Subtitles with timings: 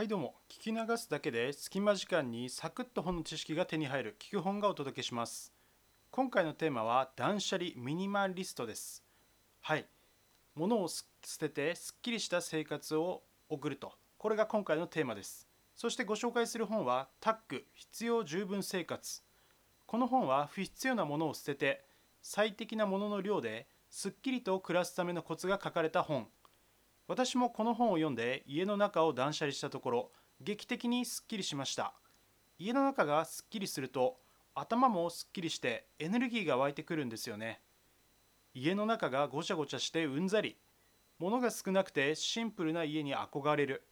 [0.00, 0.34] はいどうも。
[0.48, 5.52] 聞き流すだけで隙間時間にサクッと本の知識が手に入る聞く本がお届けします。
[6.10, 9.04] 今回のテーマは断捨離ミニマリストです。
[9.60, 9.84] はい。
[10.54, 11.04] 物を捨
[11.38, 13.92] ててすっきりした生活を送ると。
[14.16, 15.46] これが今回のテーマです。
[15.76, 19.20] そしてご紹介する本はタック必要十分生活。
[19.84, 21.84] この本は不必要なものを捨てて
[22.22, 26.26] 最適なものの量ですっきりと暮らすためのコツが書かれた本。
[27.10, 31.92] 私もこの本を読んで家の中を断捨離したところ劇的にすっきりしました。
[32.56, 34.18] 家の中がすっきりすると
[34.54, 37.62] 頭もすっきりしてエネルギーが湧いてくるんですよね。
[38.54, 40.56] 家の中がごちゃごちゃしてうんざり。
[41.18, 43.82] 物が少なくてシンプルな家に憧れる。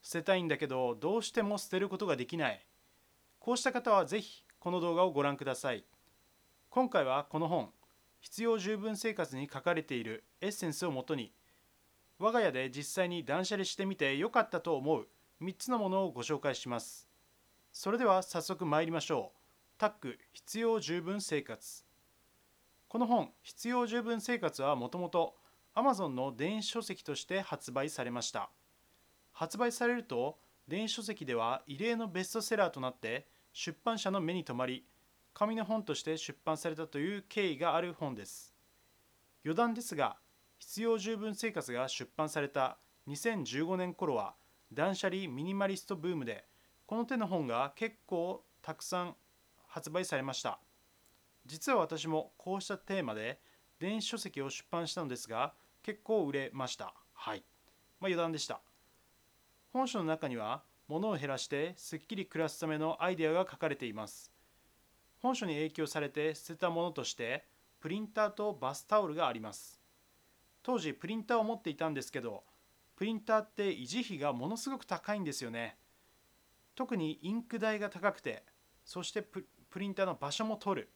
[0.00, 2.66] 捨てたいんだけどどうしても捨てることができない。
[3.38, 5.84] こうした方はぜひこの動画をご覧ください。
[6.70, 7.68] 今回はこの本
[8.18, 11.34] 必要十分生活に書かれているエッセンスをもとに
[12.18, 15.06] 我が家で実際に断捨離してみて良かったと思う。
[15.42, 17.06] 3つのものをご紹介します。
[17.72, 19.38] それでは早速参りましょう。
[19.76, 21.84] タック必要十分生活。
[22.88, 25.36] この本必要十分生活はもともと
[25.74, 28.48] Amazon の電子書籍として発売されました。
[29.32, 34.86] 発売されると電子書籍では異例のベストセラーとなって出版社の目に留まり
[35.34, 38.54] 紙の本として出版されたという経緯がある本です。
[39.44, 40.16] 余談ですが
[40.58, 44.34] 必要十分生活が出版された2015年頃は
[44.72, 46.44] 断捨離ミニマリストブームで
[46.86, 49.16] この手の本が結構たくさん
[49.66, 50.60] 発売されました。
[51.44, 53.40] 実は私もこうしたテーマで
[53.78, 56.94] 電子書籍を出版したのですが結構売れました。
[57.12, 57.44] はい。
[58.00, 58.60] まあ余談でした。
[59.72, 64.36] 本書の中には物を減らしてすっきり暮らすためのアイデアが書かれています。
[65.18, 67.44] 本書に影響されて捨てたものとして
[67.80, 69.80] プリンターとバスタオルがあります
[70.66, 72.42] 当時プリンターを持っていたんですけど
[72.96, 75.76] プリンターって維持費がものすごく高いんですよね。
[76.74, 78.42] 特にインク代が高くて
[78.84, 79.46] そしてプ
[79.78, 80.90] リンターの場所も取る。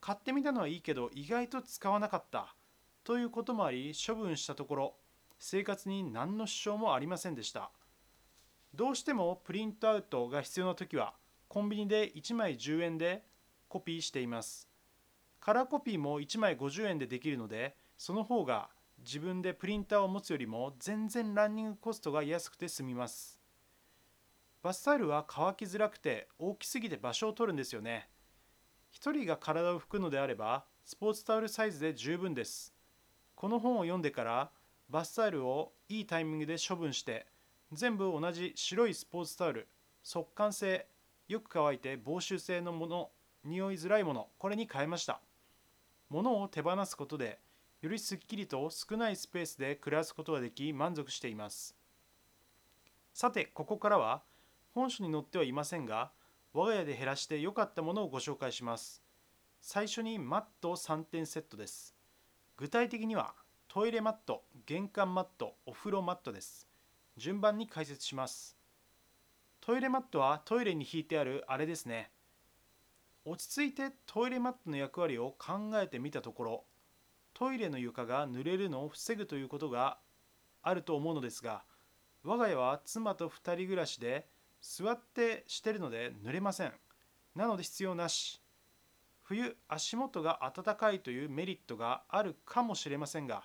[0.00, 2.54] 買ってみたのはいいけど意外と使わなかった。
[3.02, 4.94] ということもあり処分したところ
[5.40, 7.72] 生活に何の支障もありませんでした。
[8.72, 11.14] どうしてもプリントアウトが必要な時は
[11.48, 13.24] コンビニで1枚10円で
[13.66, 14.68] コピーしています。
[15.40, 18.68] カラーコピーも1枚50円でできるのでその方が
[19.04, 23.40] 自分でプリンターを持つよりも全然ランニングコストが安くて済みます。
[24.62, 28.10] バスタオルは乾きづらくて大きすぎて場所を取るんですよね。
[28.92, 32.74] 1人が体を拭くのであればスポーツタオルサイズで十分です。
[33.34, 34.50] この本を読んでから
[34.88, 37.26] バスタオルをいいタイミングで処分して
[37.72, 39.68] 全部同じ白いスポーツタオル
[40.02, 40.86] 速乾性
[41.28, 43.10] よく乾いて防臭性のもの
[43.44, 45.20] 匂いづらいものこれに変えました。
[46.08, 47.38] 物を手放すことで
[47.80, 51.76] よりすっきりと少ないスペースで暮らすことができ満足しています。
[53.14, 54.22] さてここからは
[54.74, 56.10] 本書に載ってはいませんが
[56.52, 59.00] 我が家で減らして良かったものをご紹介します。
[59.60, 61.94] 最初にマット3点セットです。
[62.56, 63.34] 具体的には
[63.68, 66.66] トイレマット玄関マットお風呂マットです。
[67.16, 68.56] 順番に解説します。
[69.60, 72.10] トイレマットはトイレに引いてあるあれですね。
[73.24, 76.64] 落ち着いてトイレマットの役割を考えてみたところ
[77.38, 79.98] トイレの床が濡れるのを防ぐということが
[80.60, 81.62] あると思うのですが
[82.24, 84.26] 我が家は妻と2人暮らしで
[84.60, 86.72] 座ってしてるので濡れません。
[87.36, 88.42] なので必要なし。
[89.22, 93.44] 冬足元が暖かいというメリットがあるかもしれませんが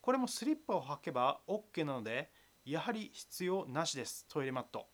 [0.00, 2.30] これもスリッパを履けば OK なので
[2.64, 4.26] やはり必要なしです。
[4.28, 4.88] トイレマット。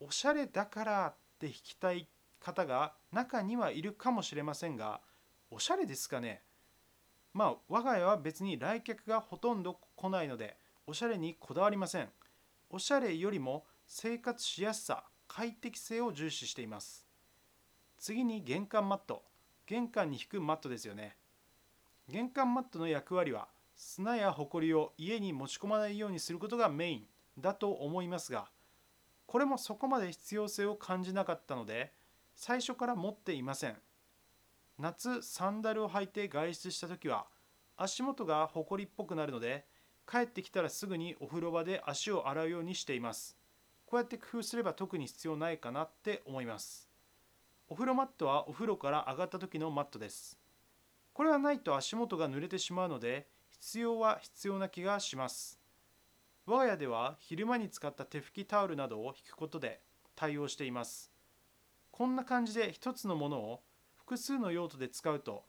[0.00, 2.08] おしゃれだからって引きたい
[2.40, 5.02] 方が中にはいるかもしれませんが
[5.50, 6.45] おしゃれですかね？
[7.36, 12.08] まあ我が家は別に来客がほとんど来ないのでおしゃれにこだわりません。
[12.70, 17.04] おしゃれよりも生活しやすさ快適性を重視しています。
[17.98, 19.22] 次に玄関マット。
[19.66, 21.14] 玄関に引くマットですよね。
[22.08, 27.06] 玄関マットの役割は砂やホコリを家に持ち込まないようにすることがメイン
[27.38, 28.46] だと思いますが
[29.26, 31.92] これもそこまで必要性を感じなかったので
[32.34, 33.76] 最初から持っていません。
[34.78, 37.26] 夏サンダルを履いて外出した時は
[37.76, 39.66] 足元がほこりっぽくなるので
[40.10, 43.36] 帰ってきたらすぐにお風呂場で足を洗うようにしています。
[43.86, 46.88] こうやって工夫すれば特に必要ないかなって思います。
[47.68, 50.38] お風呂マットはお風呂から上がった時のマットです。
[51.12, 55.58] これはないと足元が濡れてしまうので必要は必要な気がします。
[56.44, 59.80] 我が家では昼間に使った手拭きタオルなどを引くことで
[60.14, 61.10] 対応しています。
[61.90, 63.62] こんな感じで一つのものを
[64.06, 65.42] 複数の用途で使うと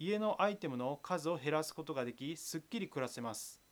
[0.00, 3.62] 家のアイテムの数を減らすことができすっきり暮らせます。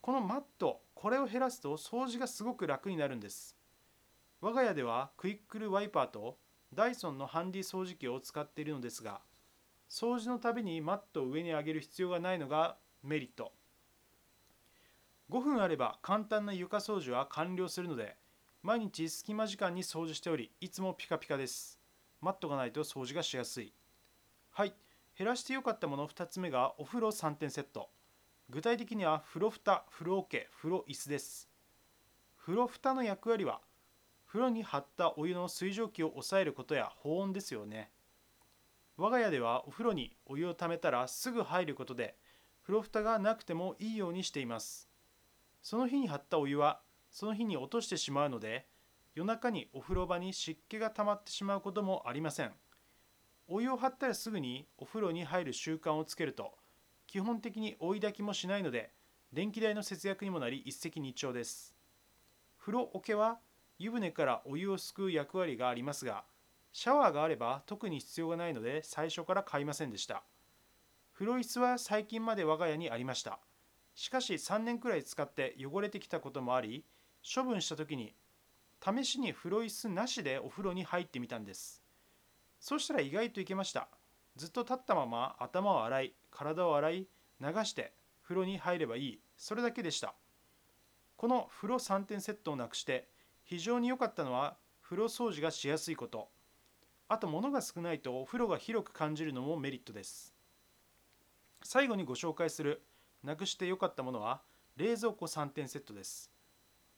[0.00, 3.56] このマットこれを減らすと掃除がすごく楽になるんです。
[4.40, 6.38] 我が家ではクイックルワイパーと
[6.72, 9.20] ダイソンのハンディ掃除機を使っているのですが
[9.88, 13.52] 掃除のたびにマットを上に上げる必要がないのがメリット。
[15.30, 18.16] 5分あれば簡単な床掃除は完了するので
[18.64, 21.83] 毎日隙間時間に掃除しておりいつもピカピカです。
[22.24, 23.74] マットがないと掃除がしやすい。
[24.50, 24.72] はい。
[25.18, 27.90] 減らしてよかったもの2つ目がお風呂3点セット。
[28.48, 31.50] 具体的には風呂蓋風呂桶風呂椅子です。
[32.40, 33.60] 風呂蓋の役割は
[34.26, 37.90] 風呂に張ったお湯の水蒸気を抑えることや保温ですよね。
[38.96, 42.16] 我が家ではお風呂にお湯をためたらすぐ入ることで
[42.62, 44.88] 風呂蓋がなくてもいいようにしています。
[45.60, 46.80] その日に張ったお湯は
[47.10, 48.66] その日に落としてしまうので
[49.14, 52.52] 夜中にお風呂場に湿気が溜まってしまうこともありません。
[53.46, 56.54] お湯を張ったらすぐにお風呂に入る習慣をつけると
[57.06, 58.90] 基本的に追い焚きもしないので
[59.32, 61.76] 電気代の節約にもなり一石二鳥です。
[62.58, 63.38] 風呂桶は
[63.78, 66.24] 湯船からお湯をすくう役割がありますが
[66.72, 70.24] シャワーがあれば特に必要がないので最初から買いませんでした。
[71.12, 73.38] 風呂椅子は最近まで我が家にありました。
[73.94, 76.84] しかし3年くらい使って汚れてきたこともあり
[77.22, 78.12] 処分した時に
[78.84, 81.82] 試しに風呂椅子なしでお風呂に入ってみたんです。
[82.60, 83.88] そしたら意外といけました。
[84.36, 87.08] ずっと立ったまま頭を洗い体を洗い
[87.40, 87.92] 流して
[88.22, 89.20] 風呂に入ればいい。
[89.36, 90.14] それだけでした。
[91.16, 93.08] この風呂3点セットをなくして
[93.44, 96.28] 非常に良かったのは風呂掃除がしやすいこと。
[97.08, 100.34] あと物が少ないとお風呂が広く感じるのもメリットです。
[101.62, 102.82] 最後にご紹介する
[103.22, 104.42] なくして良かったものは
[104.76, 106.30] 冷蔵庫3点セットです。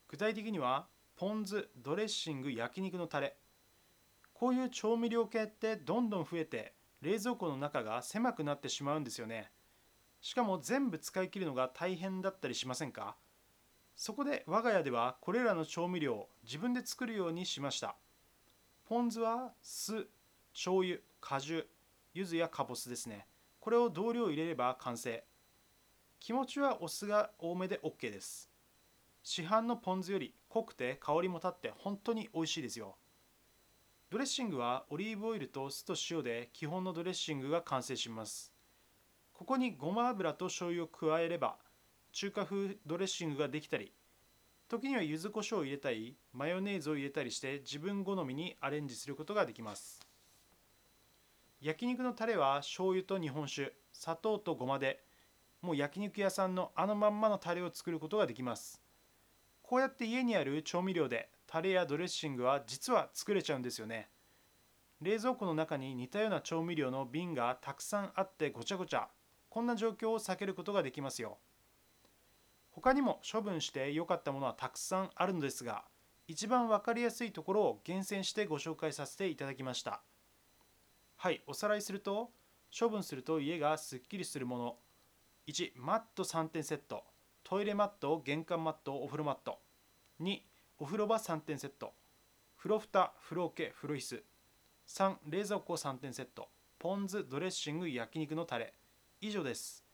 [0.09, 0.87] 具体的には
[1.17, 3.39] ポン酢ドレッシング焼肉のタレ。
[4.35, 9.51] こういう調味料系ってどんどん増えて冷蔵庫の中が狭くなってしまうんですよね。
[10.21, 13.17] しかも全部使い切るのが大変だったりしませんか？
[13.97, 17.97] そこで我が家ではこれらの調味料を自分で作るようにしました。
[18.85, 20.07] ポン酢は酢
[20.53, 21.67] 醤油果汁
[22.13, 23.27] 柚子やかぼすですね。
[23.59, 25.25] これを同量入れれば完成。
[26.21, 28.51] 気持ちはお酢が多めで OK です。
[29.23, 32.97] 市販のポン酢より濃くて香りも立って本当に美味しいですよ。
[34.09, 38.53] ドレッシングはオリーブオイルと酢と塩で基本のドレッシングが完成します。
[39.35, 41.59] ここにごま油と醤油を加えれば
[42.13, 43.93] 中華風ドレッシングができたり
[44.67, 50.01] 時には柚子胡椒を入れたりマヨネーズを入れたりして自分好みにアレンジすることができます。
[51.61, 55.05] 焼肉のタレは醤油と日本酒砂糖とごまで
[55.61, 58.86] もう焼肉屋さんのあのまんまのタレを作ることができます。
[59.67, 64.09] こうやって家にある調味料でタレやドレッシングは実は作れちゃうんですよね。
[65.03, 69.09] 冷蔵庫の中に似たような調味料の瓶がたくさんあってごちゃごちゃ。
[69.51, 71.39] こんな状況を避けることができますよ。
[72.71, 75.85] 他にも処分して良かったものはたくさんあるのですが
[76.29, 80.01] 一番分かりやすいところを厳選してご紹介させていただきました。
[81.17, 82.31] はいおさらいすると
[82.79, 84.77] 処分すると家がすっきりするもの。
[85.49, 87.16] 1マット3点セット。
[87.49, 89.61] トイレマット玄関マットお風呂マット。
[90.21, 90.41] 2
[90.81, 91.93] お風呂場3点セット。
[92.59, 94.25] 風呂蓋風呂桶風呂椅子。
[94.89, 96.49] 3冷蔵庫3点セット。
[96.81, 98.75] ポン酢ドレッシング焼肉のタレ。
[99.21, 99.85] 以上です。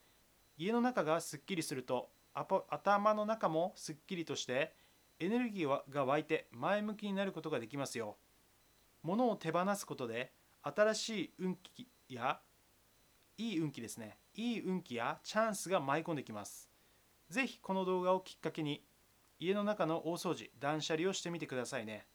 [0.57, 4.73] 家の中がすっきりすると頭の中もすっきりとして
[5.21, 8.17] エネルギーが湧いて前向きになることができますよ。
[9.03, 10.33] 物を手放すことで
[10.63, 12.41] 新しい運気や
[13.37, 14.17] いい運気ですね。
[14.37, 16.72] いい運気やチャンスが舞い込んできます。
[17.33, 18.85] ぜひこの動画をきっかけに
[19.41, 22.07] 家の中の大掃除断捨離をしてみてくださいね。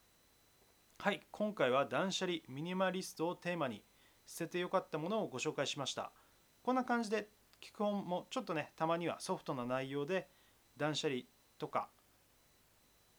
[1.00, 3.84] はい今回は断捨離ミニマリストをテーマに
[4.28, 6.12] 捨ててよかったものをご紹介しました。
[6.62, 10.28] こんな感じで基本もちょっとねたまにはソフトな内容で
[10.78, 11.22] 断捨離
[11.58, 11.90] とか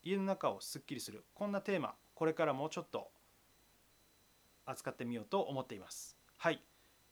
[0.04, 3.10] 家の中をすっきりするこんなテーマこれからもちょっと
[4.66, 6.16] 扱ってみようと思っています。
[6.36, 6.62] はい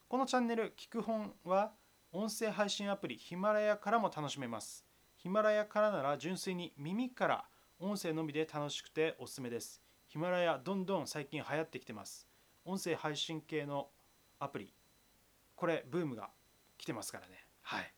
[0.09, 1.73] このチャンネル聞く本は
[2.13, 4.85] 音声配信アプリヒマラヤからも楽しめます。
[5.17, 7.45] ヒマラヤからなら純粋に耳から
[7.79, 9.83] 音声のみで楽しくておすすめです。
[10.07, 12.27] ヒマラヤどんどん最近流行ってきてます。
[12.65, 13.89] 音声配信系の
[14.39, 14.73] アプリ。
[15.55, 16.31] これブームが
[16.79, 17.47] 来てますからね。
[17.63, 17.93] はい。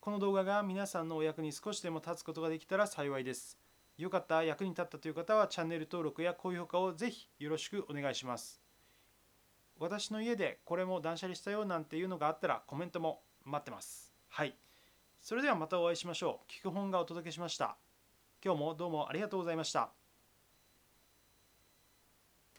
[0.00, 3.58] この動画が皆さんのお役に少しでも立つことができたら幸いです。
[3.98, 8.61] よかった、役に立ったという方はチャンネル登録や高評価をぜひよろしくお願いします。
[9.82, 14.14] 私の家でこれも断捨離したよなんていうのがあったらコメントも待ってます。
[14.28, 14.54] はい。
[15.20, 16.50] それではまたお会いしましょう。
[16.50, 17.76] 聞く本がお届けしました。
[18.44, 20.01] 今日もどうもありがとうございました。